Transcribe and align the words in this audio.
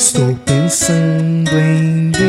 Estou 0.00 0.34
pensando 0.46 1.50
em 1.58 2.10
Deus. 2.10 2.24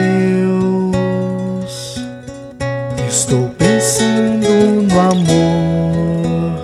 Estou 3.08 3.48
pensando 3.58 4.46
no 4.92 5.00
amor. 5.00 6.60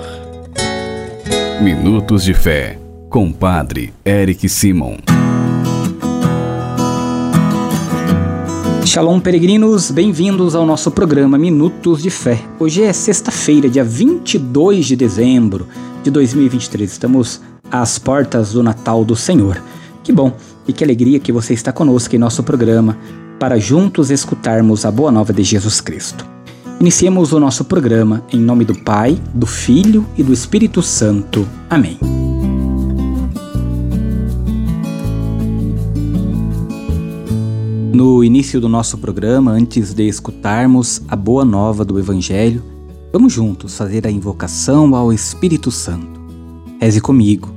Minutos 1.61 2.25
de 2.25 2.33
Fé, 2.33 2.77
com 3.09 3.31
Padre 3.31 3.93
Eric 4.05 4.49
Simon. 4.49 4.97
Shalom, 8.83 9.21
peregrinos, 9.21 9.89
bem-vindos 9.89 10.55
ao 10.55 10.65
nosso 10.65 10.91
programa 10.91 11.37
Minutos 11.37 12.03
de 12.03 12.09
Fé. 12.09 12.43
Hoje 12.59 12.83
é 12.83 12.91
sexta-feira, 12.91 13.69
dia 13.69 13.85
22 13.85 14.85
de 14.85 14.97
dezembro 14.97 15.69
de 16.03 16.11
2023. 16.11 16.91
Estamos 16.91 17.41
às 17.71 17.97
portas 17.97 18.51
do 18.51 18.61
Natal 18.61 19.05
do 19.05 19.15
Senhor. 19.15 19.63
Que 20.03 20.11
bom 20.11 20.33
e 20.67 20.73
que 20.73 20.83
alegria 20.83 21.19
que 21.19 21.31
você 21.31 21.53
está 21.53 21.71
conosco 21.71 22.15
em 22.15 22.19
nosso 22.19 22.43
programa 22.43 22.97
para 23.39 23.59
juntos 23.59 24.09
escutarmos 24.09 24.85
a 24.85 24.91
boa 24.91 25.11
nova 25.11 25.31
de 25.31 25.43
Jesus 25.43 25.79
Cristo. 25.79 26.25
Iniciemos 26.79 27.31
o 27.33 27.39
nosso 27.39 27.65
programa 27.65 28.23
em 28.31 28.39
nome 28.39 28.63
do 28.63 28.75
Pai, 28.75 29.19
do 29.33 29.47
Filho 29.47 30.05
e 30.15 30.23
do 30.23 30.33
Espírito 30.33 30.81
Santo. 30.81 31.47
Amém. 31.69 31.97
No 37.93 38.23
início 38.23 38.61
do 38.61 38.69
nosso 38.69 38.95
programa, 38.99 39.51
antes 39.51 39.91
de 39.91 40.07
escutarmos 40.07 41.01
a 41.07 41.15
boa 41.15 41.43
nova 41.43 41.83
do 41.83 41.97
Evangelho, 41.97 42.61
vamos 43.11 43.33
juntos 43.33 43.75
fazer 43.75 44.05
a 44.05 44.11
invocação 44.11 44.95
ao 44.95 45.11
Espírito 45.11 45.71
Santo. 45.71 46.21
Reze 46.79 47.01
comigo 47.01 47.56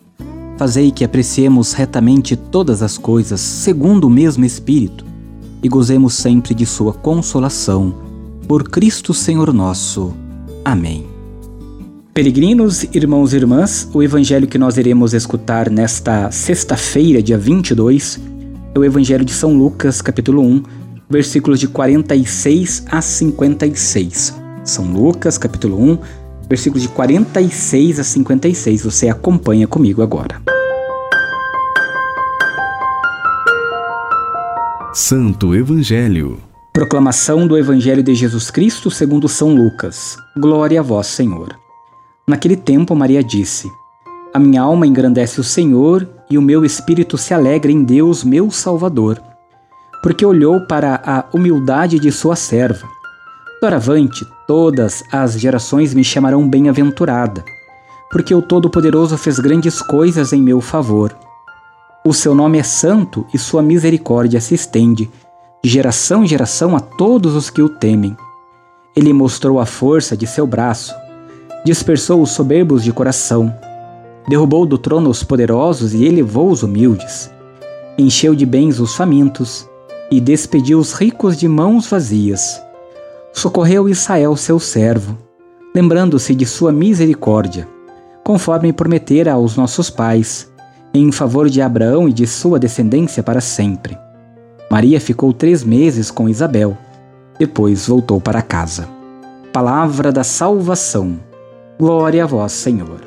fazei 0.61 0.91
que 0.91 1.03
apreciemos 1.03 1.73
retamente 1.73 2.35
todas 2.35 2.83
as 2.83 2.95
coisas 2.95 3.41
segundo 3.41 4.05
o 4.05 4.09
mesmo 4.11 4.45
Espírito 4.45 5.03
e 5.63 5.67
gozemos 5.67 6.13
sempre 6.13 6.53
de 6.53 6.67
Sua 6.67 6.93
consolação. 6.93 7.95
Por 8.47 8.69
Cristo 8.69 9.11
Senhor 9.11 9.51
nosso. 9.51 10.13
Amém. 10.63 11.07
Peregrinos, 12.13 12.83
irmãos 12.93 13.33
e 13.33 13.37
irmãs, 13.37 13.89
o 13.91 14.03
evangelho 14.03 14.45
que 14.45 14.59
nós 14.59 14.77
iremos 14.77 15.15
escutar 15.15 15.67
nesta 15.67 16.29
sexta-feira, 16.29 17.23
dia 17.23 17.39
22, 17.39 18.19
é 18.75 18.77
o 18.77 18.85
evangelho 18.85 19.25
de 19.25 19.33
São 19.33 19.57
Lucas, 19.57 19.99
capítulo 19.99 20.43
1, 20.43 20.63
versículos 21.09 21.59
de 21.59 21.67
46 21.67 22.85
a 22.87 23.01
56. 23.01 24.39
São 24.63 24.85
Lucas, 24.93 25.39
capítulo 25.39 25.81
1, 25.81 25.97
versículos 26.51 26.83
de 26.83 26.89
46 26.89 27.99
a 27.99 28.03
56. 28.03 28.83
Você 28.83 29.07
acompanha 29.07 29.65
comigo 29.65 30.01
agora. 30.01 30.41
Santo 34.93 35.55
Evangelho. 35.55 36.39
Proclamação 36.73 37.47
do 37.47 37.57
Evangelho 37.57 38.03
de 38.03 38.13
Jesus 38.13 38.51
Cristo 38.51 38.91
segundo 38.91 39.29
São 39.29 39.55
Lucas. 39.55 40.17
Glória 40.37 40.81
a 40.81 40.83
vós, 40.83 41.07
Senhor. 41.07 41.57
Naquele 42.27 42.57
tempo 42.57 42.93
Maria 42.93 43.23
disse: 43.23 43.71
A 44.33 44.37
minha 44.37 44.61
alma 44.61 44.85
engrandece 44.85 45.39
o 45.39 45.43
Senhor 45.43 46.05
e 46.29 46.37
o 46.37 46.41
meu 46.41 46.65
espírito 46.65 47.17
se 47.17 47.33
alegra 47.33 47.71
em 47.71 47.81
Deus, 47.81 48.23
meu 48.23 48.51
Salvador 48.51 49.21
porque 50.01 50.25
olhou 50.25 50.59
para 50.61 50.99
a 51.05 51.25
humildade 51.31 51.99
de 51.99 52.11
sua 52.11 52.35
serva. 52.35 52.87
Doravante, 53.61 54.25
todas 54.51 55.01
as 55.09 55.39
gerações 55.39 55.93
me 55.93 56.03
chamarão 56.03 56.45
bem-aventurada, 56.45 57.41
porque 58.11 58.35
o 58.35 58.41
Todo-Poderoso 58.41 59.17
fez 59.17 59.39
grandes 59.39 59.81
coisas 59.81 60.33
em 60.33 60.41
meu 60.41 60.59
favor. 60.59 61.15
O 62.03 62.13
seu 62.13 62.35
nome 62.35 62.59
é 62.59 62.63
santo 62.63 63.25
e 63.33 63.37
sua 63.37 63.63
misericórdia 63.63 64.41
se 64.41 64.53
estende, 64.53 65.09
de 65.63 65.69
geração 65.69 66.25
em 66.25 66.27
geração, 66.27 66.75
a 66.75 66.81
todos 66.81 67.33
os 67.33 67.49
que 67.49 67.61
o 67.61 67.69
temem. 67.69 68.13
Ele 68.93 69.13
mostrou 69.13 69.57
a 69.57 69.65
força 69.65 70.17
de 70.17 70.27
seu 70.27 70.45
braço, 70.45 70.93
dispersou 71.63 72.21
os 72.21 72.31
soberbos 72.31 72.83
de 72.83 72.91
coração, 72.91 73.55
derrubou 74.27 74.65
do 74.65 74.77
trono 74.77 75.09
os 75.09 75.23
poderosos 75.23 75.93
e 75.93 76.03
elevou 76.03 76.51
os 76.51 76.61
humildes, 76.61 77.31
encheu 77.97 78.35
de 78.35 78.45
bens 78.45 78.81
os 78.81 78.97
famintos 78.97 79.65
e 80.11 80.19
despediu 80.19 80.77
os 80.77 80.91
ricos 80.91 81.37
de 81.37 81.47
mãos 81.47 81.87
vazias. 81.87 82.61
Socorreu 83.33 83.87
Israel, 83.87 84.35
seu 84.35 84.59
servo, 84.59 85.17
lembrando-se 85.73 86.35
de 86.35 86.45
sua 86.45 86.71
misericórdia, 86.71 87.67
conforme 88.23 88.73
prometera 88.73 89.33
aos 89.33 89.55
nossos 89.55 89.89
pais, 89.89 90.51
em 90.93 91.11
favor 91.11 91.49
de 91.49 91.61
Abraão 91.61 92.09
e 92.09 92.13
de 92.13 92.27
sua 92.27 92.59
descendência 92.59 93.23
para 93.23 93.39
sempre. 93.39 93.97
Maria 94.69 94.99
ficou 94.99 95.31
três 95.31 95.63
meses 95.63 96.11
com 96.11 96.27
Isabel, 96.27 96.77
depois 97.39 97.87
voltou 97.87 98.19
para 98.19 98.41
casa. 98.41 98.87
Palavra 99.53 100.11
da 100.11 100.23
salvação. 100.23 101.17
Glória 101.79 102.23
a 102.23 102.27
vós, 102.27 102.51
Senhor. 102.51 103.01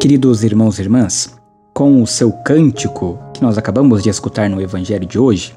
Queridos 0.00 0.42
irmãos 0.42 0.78
e 0.78 0.82
irmãs, 0.82 1.36
com 1.72 2.02
o 2.02 2.06
seu 2.06 2.32
cântico, 2.32 3.18
que 3.40 3.44
nós 3.46 3.56
acabamos 3.56 4.02
de 4.02 4.10
escutar 4.10 4.50
no 4.50 4.60
Evangelho 4.60 5.06
de 5.06 5.18
hoje, 5.18 5.54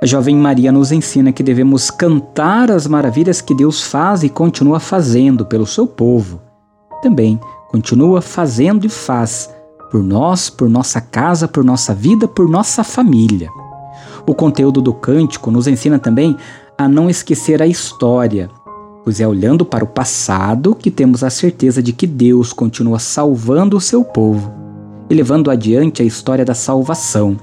a 0.00 0.06
jovem 0.06 0.36
Maria 0.36 0.70
nos 0.70 0.92
ensina 0.92 1.32
que 1.32 1.42
devemos 1.42 1.90
cantar 1.90 2.70
as 2.70 2.86
maravilhas 2.86 3.40
que 3.40 3.56
Deus 3.56 3.82
faz 3.82 4.22
e 4.22 4.28
continua 4.28 4.78
fazendo 4.78 5.44
pelo 5.44 5.66
seu 5.66 5.84
povo. 5.84 6.40
Também 7.02 7.40
continua 7.72 8.22
fazendo 8.22 8.86
e 8.86 8.88
faz 8.88 9.52
por 9.90 10.00
nós, 10.00 10.48
por 10.48 10.68
nossa 10.68 11.00
casa, 11.00 11.48
por 11.48 11.64
nossa 11.64 11.92
vida, 11.92 12.28
por 12.28 12.48
nossa 12.48 12.84
família. 12.84 13.50
O 14.24 14.32
conteúdo 14.32 14.80
do 14.80 14.94
cântico 14.94 15.50
nos 15.50 15.66
ensina 15.66 15.98
também 15.98 16.36
a 16.78 16.88
não 16.88 17.10
esquecer 17.10 17.60
a 17.60 17.66
história, 17.66 18.48
pois 19.02 19.18
é 19.18 19.26
olhando 19.26 19.64
para 19.64 19.82
o 19.82 19.88
passado 19.88 20.72
que 20.72 20.88
temos 20.88 21.24
a 21.24 21.30
certeza 21.30 21.82
de 21.82 21.92
que 21.92 22.06
Deus 22.06 22.52
continua 22.52 23.00
salvando 23.00 23.76
o 23.76 23.80
seu 23.80 24.04
povo 24.04 24.57
e 25.10 25.14
levando 25.14 25.50
adiante 25.50 26.02
a 26.02 26.04
história 26.04 26.44
da 26.44 26.54
salvação, 26.54 27.36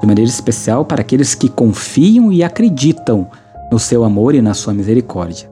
de 0.00 0.06
maneira 0.06 0.30
especial 0.30 0.84
para 0.84 1.00
aqueles 1.00 1.34
que 1.34 1.48
confiam 1.48 2.32
e 2.32 2.42
acreditam 2.42 3.28
no 3.70 3.78
seu 3.78 4.04
amor 4.04 4.34
e 4.34 4.42
na 4.42 4.54
sua 4.54 4.72
misericórdia. 4.72 5.50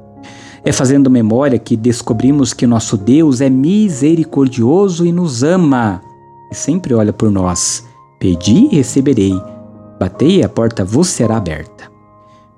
É 0.65 0.73
fazendo 0.73 1.11
memória 1.11 1.59
que 1.59 1.77
descobrimos 1.77 2.55
que 2.55 2.67
nosso 2.67 2.97
Deus 2.97 3.41
é 3.41 3.51
misericordioso 3.51 5.05
e 5.05 5.13
nos 5.13 5.43
ama 5.43 6.01
e 6.51 6.55
sempre 6.55 6.95
olha 6.95 7.13
por 7.13 7.31
nós. 7.31 7.85
Pedi 8.19 8.69
e 8.73 8.77
receberei, 8.77 9.35
batei 10.01 10.39
e 10.39 10.43
a 10.43 10.49
porta 10.49 10.85
vos 10.85 11.09
será 11.09 11.37
aberta. 11.37 11.93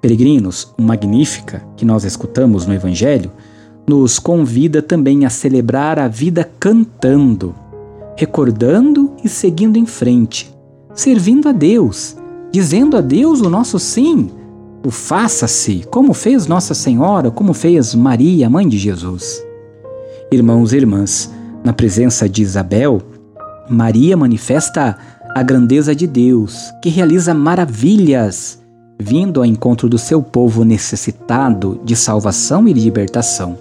Peregrinos, 0.00 0.72
o 0.78 0.82
Magnífica 0.82 1.66
que 1.76 1.84
nós 1.84 2.04
escutamos 2.04 2.64
no 2.64 2.74
Evangelho 2.74 3.32
nos 3.88 4.18
convida 4.18 4.80
também 4.80 5.24
a 5.24 5.30
celebrar 5.30 5.98
a 5.98 6.06
vida 6.06 6.48
cantando 6.60 7.54
recordando 8.16 9.12
e 9.22 9.28
seguindo 9.28 9.76
em 9.76 9.84
frente, 9.84 10.50
servindo 10.94 11.48
a 11.48 11.52
Deus, 11.52 12.16
dizendo 12.50 12.96
a 12.96 13.00
Deus 13.02 13.40
o 13.40 13.50
nosso 13.50 13.78
sim, 13.78 14.30
o 14.84 14.90
faça-se, 14.90 15.84
como 15.90 16.14
fez 16.14 16.46
Nossa 16.46 16.72
Senhora, 16.72 17.30
como 17.30 17.52
fez 17.52 17.94
Maria, 17.94 18.48
mãe 18.48 18.66
de 18.66 18.78
Jesus. 18.78 19.44
Irmãos 20.32 20.72
e 20.72 20.76
irmãs, 20.76 21.30
na 21.62 21.72
presença 21.72 22.28
de 22.28 22.42
Isabel, 22.42 23.02
Maria 23.68 24.16
manifesta 24.16 24.96
a 25.34 25.42
grandeza 25.42 25.94
de 25.94 26.06
Deus, 26.06 26.72
que 26.80 26.88
realiza 26.88 27.34
maravilhas, 27.34 28.62
vindo 28.98 29.40
ao 29.40 29.46
encontro 29.46 29.88
do 29.88 29.98
seu 29.98 30.22
povo 30.22 30.64
necessitado 30.64 31.80
de 31.84 31.94
salvação 31.94 32.66
e 32.66 32.72
libertação. 32.72 33.58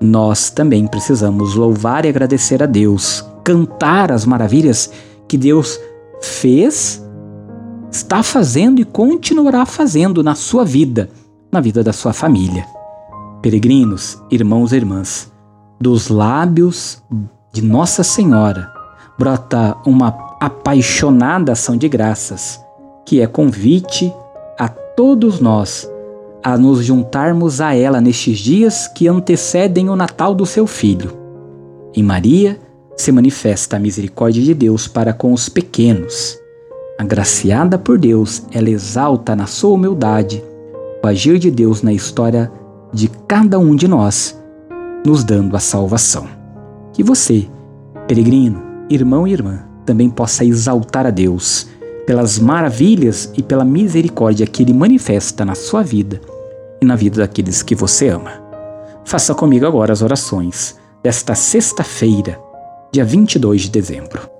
Nós 0.00 0.50
também 0.50 0.86
precisamos 0.86 1.54
louvar 1.54 2.04
e 2.04 2.08
agradecer 2.08 2.62
a 2.62 2.66
Deus 2.66 3.24
cantar 3.44 4.10
as 4.10 4.24
maravilhas 4.24 4.90
que 5.28 5.36
Deus 5.36 5.78
fez, 6.20 7.04
está 7.90 8.22
fazendo 8.22 8.80
e 8.80 8.84
continuará 8.84 9.66
fazendo 9.66 10.22
na 10.22 10.34
sua 10.34 10.64
vida, 10.64 11.10
na 11.52 11.60
vida 11.60 11.84
da 11.84 11.92
sua 11.92 12.12
família. 12.12 12.66
Peregrinos, 13.42 14.20
irmãos 14.30 14.72
e 14.72 14.76
irmãs, 14.76 15.30
dos 15.78 16.08
lábios 16.08 17.02
de 17.52 17.62
Nossa 17.62 18.02
Senhora 18.02 18.72
brota 19.18 19.76
uma 19.86 20.08
apaixonada 20.40 21.52
ação 21.52 21.76
de 21.76 21.88
graças, 21.88 22.60
que 23.06 23.20
é 23.20 23.26
convite 23.26 24.12
a 24.58 24.68
todos 24.68 25.40
nós 25.40 25.88
a 26.42 26.58
nos 26.58 26.84
juntarmos 26.84 27.60
a 27.60 27.74
ela 27.74 28.00
nestes 28.00 28.38
dias 28.38 28.86
que 28.88 29.08
antecedem 29.08 29.88
o 29.88 29.96
Natal 29.96 30.34
do 30.34 30.44
seu 30.44 30.66
Filho. 30.66 31.12
Em 31.94 32.02
Maria 32.02 32.58
se 32.96 33.10
manifesta 33.12 33.76
a 33.76 33.80
misericórdia 33.80 34.42
de 34.42 34.54
Deus 34.54 34.86
para 34.86 35.12
com 35.12 35.32
os 35.32 35.48
pequenos. 35.48 36.38
Agraciada 36.98 37.78
por 37.78 37.98
Deus, 37.98 38.42
ela 38.52 38.70
exalta 38.70 39.34
na 39.34 39.46
sua 39.46 39.70
humildade 39.70 40.42
o 41.02 41.06
agir 41.06 41.38
de 41.38 41.50
Deus 41.50 41.82
na 41.82 41.92
história 41.92 42.50
de 42.92 43.08
cada 43.28 43.58
um 43.58 43.74
de 43.76 43.86
nós, 43.86 44.40
nos 45.04 45.24
dando 45.24 45.56
a 45.56 45.60
salvação. 45.60 46.26
Que 46.92 47.02
você, 47.02 47.46
peregrino, 48.06 48.62
irmão 48.88 49.26
e 49.26 49.32
irmã, 49.32 49.64
também 49.84 50.08
possa 50.08 50.44
exaltar 50.44 51.06
a 51.06 51.10
Deus 51.10 51.66
pelas 52.06 52.38
maravilhas 52.38 53.30
e 53.36 53.42
pela 53.42 53.64
misericórdia 53.64 54.46
que 54.46 54.62
Ele 54.62 54.72
manifesta 54.72 55.44
na 55.44 55.54
sua 55.54 55.82
vida 55.82 56.20
e 56.80 56.86
na 56.86 56.96
vida 56.96 57.18
daqueles 57.18 57.62
que 57.62 57.74
você 57.74 58.08
ama. 58.08 58.32
Faça 59.04 59.34
comigo 59.34 59.66
agora 59.66 59.92
as 59.92 60.00
orações 60.00 60.76
desta 61.02 61.34
sexta-feira, 61.34 62.40
dia 62.94 63.04
22 63.04 63.62
de 63.62 63.70
dezembro. 63.70 64.30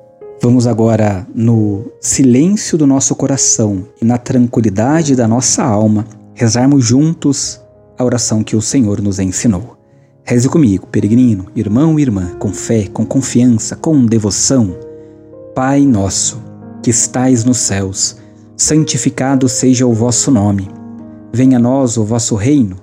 Vamos 0.40 0.68
agora, 0.68 1.26
no 1.34 1.90
silêncio 2.00 2.78
do 2.78 2.86
nosso 2.86 3.12
coração 3.16 3.84
e 4.00 4.04
na 4.04 4.16
tranquilidade 4.16 5.16
da 5.16 5.26
nossa 5.26 5.64
alma, 5.64 6.06
rezarmos 6.34 6.84
juntos 6.84 7.60
a 7.98 8.04
oração 8.04 8.44
que 8.44 8.54
o 8.54 8.62
Senhor 8.62 9.02
nos 9.02 9.18
ensinou. 9.18 9.76
Reze 10.22 10.48
comigo, 10.48 10.86
peregrino, 10.86 11.46
irmão 11.56 11.98
e 11.98 12.02
irmã, 12.02 12.36
com 12.38 12.52
fé, 12.52 12.86
com 12.86 13.04
confiança, 13.04 13.74
com 13.74 14.06
devoção. 14.06 14.72
Pai 15.52 15.80
nosso, 15.80 16.40
que 16.80 16.90
estais 16.90 17.42
nos 17.42 17.58
céus, 17.58 18.18
santificado 18.56 19.48
seja 19.48 19.84
o 19.84 19.92
vosso 19.92 20.30
nome. 20.30 20.68
Venha 21.32 21.56
a 21.56 21.60
nós 21.60 21.96
o 21.96 22.04
vosso 22.04 22.36
reino. 22.36 22.76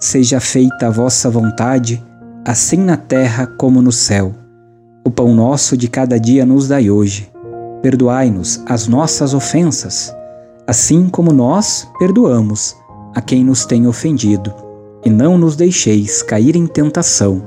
Seja 0.00 0.40
feita 0.40 0.88
a 0.88 0.90
vossa 0.90 1.30
vontade, 1.30 2.04
assim 2.44 2.78
na 2.78 2.96
terra 2.96 3.46
como 3.46 3.80
no 3.80 3.92
céu. 3.92 4.41
O 5.04 5.10
pão 5.10 5.34
nosso 5.34 5.76
de 5.76 5.88
cada 5.88 6.18
dia 6.18 6.46
nos 6.46 6.68
dai 6.68 6.88
hoje. 6.88 7.30
Perdoai-nos 7.82 8.62
as 8.66 8.86
nossas 8.86 9.34
ofensas, 9.34 10.14
assim 10.66 11.08
como 11.08 11.32
nós 11.32 11.88
perdoamos 11.98 12.76
a 13.14 13.20
quem 13.20 13.44
nos 13.44 13.66
tem 13.66 13.88
ofendido 13.88 14.54
e 15.04 15.10
não 15.10 15.36
nos 15.36 15.56
deixeis 15.56 16.22
cair 16.22 16.54
em 16.54 16.68
tentação, 16.68 17.42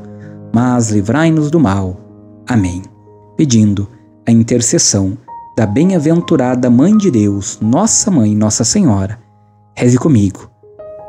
mas 0.54 0.90
livrai-nos 0.90 1.50
do 1.50 1.60
mal. 1.60 1.96
Amém. 2.46 2.81
Pedindo 3.38 3.88
a 4.28 4.31
intercessão 4.31 5.18
da 5.56 5.66
bem-aventurada 5.66 6.69
Mãe 6.69 6.98
de 6.98 7.10
Deus, 7.10 7.58
Nossa 7.62 8.12
Mãe, 8.12 8.36
Nossa 8.36 8.66
Senhora, 8.66 9.18
reze 9.74 9.98
comigo, 9.98 10.50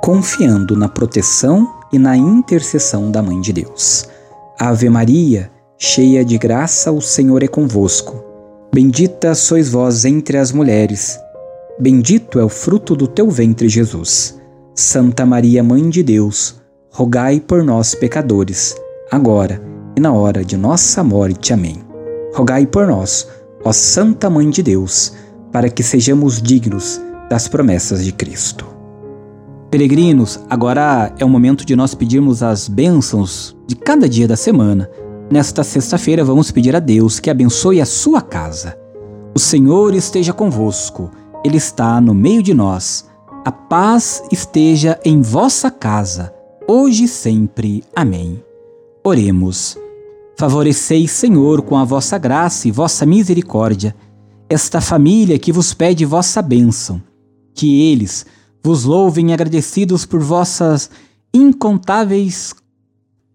confiando 0.00 0.76
na 0.76 0.88
proteção 0.88 1.74
e 1.92 1.98
na 1.98 2.16
intercessão 2.16 3.10
da 3.10 3.20
Mãe 3.20 3.40
de 3.40 3.52
Deus. 3.52 4.08
Ave 4.58 4.88
Maria, 4.88 5.50
cheia 5.78 6.24
de 6.24 6.38
graça, 6.38 6.90
o 6.90 7.00
Senhor 7.00 7.42
é 7.42 7.48
convosco. 7.48 8.24
Bendita 8.72 9.34
sois 9.34 9.70
vós 9.70 10.04
entre 10.04 10.38
as 10.38 10.52
mulheres, 10.52 11.18
bendito 11.78 12.38
é 12.38 12.44
o 12.44 12.48
fruto 12.48 12.94
do 12.94 13.06
teu 13.06 13.30
ventre, 13.30 13.68
Jesus. 13.68 14.40
Santa 14.74 15.24
Maria, 15.24 15.62
Mãe 15.62 15.88
de 15.88 16.02
Deus, 16.02 16.56
rogai 16.90 17.40
por 17.40 17.64
nós, 17.64 17.94
pecadores, 17.94 18.76
agora 19.10 19.62
e 19.96 20.00
na 20.00 20.12
hora 20.12 20.44
de 20.44 20.56
nossa 20.56 21.02
morte. 21.02 21.52
Amém. 21.52 21.76
Rogai 22.34 22.66
por 22.66 22.86
nós, 22.86 23.26
ó 23.64 23.72
Santa 23.72 24.28
Mãe 24.28 24.50
de 24.50 24.62
Deus, 24.62 25.14
para 25.50 25.70
que 25.70 25.82
sejamos 25.82 26.42
dignos 26.42 27.00
das 27.30 27.48
promessas 27.48 28.04
de 28.04 28.12
Cristo. 28.12 28.66
Peregrinos, 29.70 30.38
agora 30.48 31.12
é 31.18 31.24
o 31.24 31.28
momento 31.28 31.64
de 31.64 31.74
nós 31.74 31.94
pedirmos 31.94 32.42
as 32.42 32.68
bênçãos 32.68 33.56
de 33.66 33.74
cada 33.74 34.08
dia 34.08 34.28
da 34.28 34.36
semana. 34.36 34.88
Nesta 35.30 35.64
sexta-feira, 35.64 36.24
vamos 36.24 36.50
pedir 36.50 36.74
a 36.76 36.80
Deus 36.80 37.18
que 37.18 37.30
abençoe 37.30 37.80
a 37.80 37.86
sua 37.86 38.22
casa. 38.22 38.78
O 39.34 39.38
Senhor 39.38 39.94
esteja 39.94 40.32
convosco, 40.32 41.10
Ele 41.44 41.56
está 41.56 42.00
no 42.00 42.14
meio 42.14 42.42
de 42.42 42.54
nós 42.54 43.06
a 43.46 43.52
paz 43.52 44.24
esteja 44.32 44.98
em 45.04 45.22
vossa 45.22 45.70
casa, 45.70 46.34
hoje 46.66 47.04
e 47.04 47.08
sempre. 47.08 47.84
Amém. 47.94 48.42
Oremos. 49.04 49.78
Favoreceis, 50.36 51.12
Senhor, 51.12 51.62
com 51.62 51.76
a 51.76 51.84
vossa 51.84 52.18
graça 52.18 52.66
e 52.66 52.72
vossa 52.72 53.06
misericórdia, 53.06 53.94
esta 54.50 54.80
família 54.80 55.38
que 55.38 55.52
vos 55.52 55.72
pede 55.72 56.04
vossa 56.04 56.42
bênção. 56.42 57.00
Que 57.54 57.88
eles 57.88 58.26
vos 58.64 58.82
louvem 58.82 59.32
agradecidos 59.32 60.04
por 60.04 60.18
vossas 60.18 60.90
incontáveis 61.32 62.52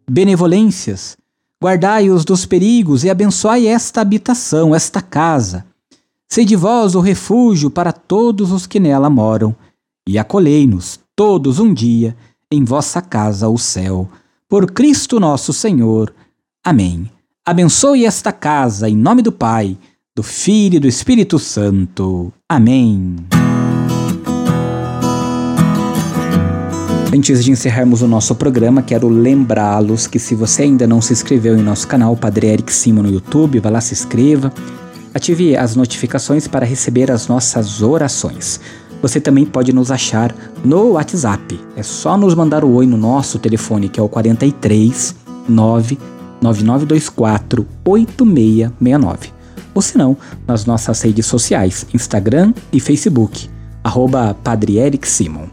benevolências. 0.09 1.15
Guardai-os 1.61 2.25
dos 2.25 2.45
perigos 2.45 3.03
e 3.03 3.09
abençoai 3.09 3.67
esta 3.67 4.01
habitação, 4.01 4.73
esta 4.73 5.01
casa. 5.01 5.63
Sede 6.27 6.55
vós 6.55 6.95
o 6.95 6.99
refúgio 6.99 7.69
para 7.69 7.91
todos 7.91 8.51
os 8.51 8.65
que 8.65 8.79
nela 8.79 9.09
moram 9.09 9.55
e 10.07 10.17
acolhei-nos 10.17 10.99
todos 11.15 11.59
um 11.59 11.71
dia 11.71 12.17
em 12.51 12.63
vossa 12.63 13.01
casa 13.01 13.47
o 13.47 13.57
céu. 13.57 14.09
Por 14.49 14.71
Cristo 14.71 15.19
nosso 15.19 15.53
Senhor. 15.53 16.13
Amém. 16.63 17.09
Abençoe 17.45 18.05
esta 18.05 18.31
casa 18.31 18.89
em 18.89 18.95
nome 18.95 19.21
do 19.21 19.31
Pai, 19.31 19.77
do 20.15 20.23
Filho 20.23 20.77
e 20.77 20.79
do 20.79 20.87
Espírito 20.87 21.37
Santo. 21.37 22.33
Amém. 22.49 23.17
Antes 27.13 27.43
de 27.43 27.51
encerrarmos 27.51 28.01
o 28.01 28.07
nosso 28.07 28.33
programa, 28.33 28.81
quero 28.81 29.09
lembrá-los 29.09 30.07
que 30.07 30.17
se 30.17 30.33
você 30.33 30.63
ainda 30.63 30.87
não 30.87 31.01
se 31.01 31.11
inscreveu 31.11 31.57
em 31.57 31.61
nosso 31.61 31.85
canal 31.85 32.15
Padre 32.15 32.47
Eric 32.47 32.71
Simo 32.71 33.03
no 33.03 33.11
YouTube, 33.11 33.59
vá 33.59 33.69
lá 33.69 33.81
se 33.81 33.93
inscreva. 33.93 34.49
Ative 35.13 35.57
as 35.57 35.75
notificações 35.75 36.47
para 36.47 36.65
receber 36.65 37.11
as 37.11 37.27
nossas 37.27 37.81
orações. 37.81 38.61
Você 39.01 39.19
também 39.19 39.45
pode 39.45 39.73
nos 39.73 39.91
achar 39.91 40.33
no 40.63 40.91
WhatsApp. 40.91 41.59
É 41.75 41.83
só 41.83 42.15
nos 42.15 42.33
mandar 42.33 42.63
o 42.63 42.75
oi 42.75 42.85
no 42.85 42.95
nosso 42.95 43.37
telefone, 43.39 43.89
que 43.89 43.99
é 43.99 44.03
o 44.03 44.07
43 44.07 45.13
99924 45.49 47.67
8669. 47.83 49.33
Ou 49.73 49.81
se 49.81 49.97
não, 49.97 50.15
nas 50.47 50.65
nossas 50.65 51.01
redes 51.01 51.25
sociais, 51.25 51.85
Instagram 51.93 52.53
e 52.71 52.79
Facebook, 52.79 53.49
arroba 53.83 54.33
Padre 54.33 54.77
Eric 54.77 55.05
Simon. 55.05 55.49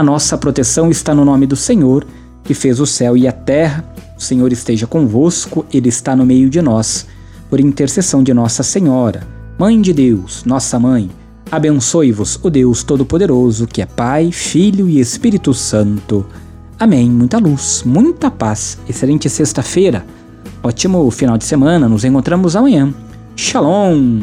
A 0.00 0.02
nossa 0.02 0.38
proteção 0.38 0.90
está 0.90 1.14
no 1.14 1.26
nome 1.26 1.46
do 1.46 1.54
Senhor, 1.54 2.06
que 2.42 2.54
fez 2.54 2.80
o 2.80 2.86
céu 2.86 3.18
e 3.18 3.28
a 3.28 3.32
terra. 3.32 3.84
O 4.16 4.22
Senhor 4.22 4.50
esteja 4.50 4.86
convosco, 4.86 5.66
Ele 5.70 5.90
está 5.90 6.16
no 6.16 6.24
meio 6.24 6.48
de 6.48 6.62
nós. 6.62 7.06
Por 7.50 7.60
intercessão 7.60 8.22
de 8.22 8.32
Nossa 8.32 8.62
Senhora, 8.62 9.28
Mãe 9.58 9.78
de 9.78 9.92
Deus, 9.92 10.42
nossa 10.46 10.78
Mãe, 10.78 11.10
Abençoe-vos 11.52 12.40
o 12.42 12.48
Deus 12.48 12.82
Todo-Poderoso, 12.82 13.66
que 13.66 13.82
é 13.82 13.86
Pai, 13.86 14.32
Filho 14.32 14.88
e 14.88 14.98
Espírito 14.98 15.52
Santo. 15.52 16.24
Amém. 16.78 17.10
Muita 17.10 17.36
luz, 17.36 17.82
muita 17.84 18.30
paz. 18.30 18.78
Excelente 18.88 19.28
sexta-feira. 19.28 20.06
Ótimo 20.62 21.10
final 21.10 21.36
de 21.36 21.44
semana. 21.44 21.90
Nos 21.90 22.06
encontramos 22.06 22.56
amanhã. 22.56 22.90
Shalom. 23.36 24.20